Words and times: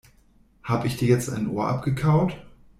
Hab' 0.63 0.85
ich 0.85 0.97
dir 0.97 1.07
jetzt 1.07 1.29
ein 1.29 1.47
Ohr 1.47 1.67
abgekaut? 1.67 2.33